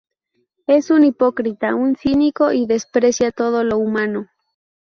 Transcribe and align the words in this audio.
Es 0.65 0.89
un 0.89 1.03
hipócrita, 1.03 1.75
un 1.75 1.95
cínico 1.95 2.51
y 2.53 2.65
desprecia 2.65 3.31
todo 3.31 3.63
lo 3.63 3.77
humano. 3.77 4.29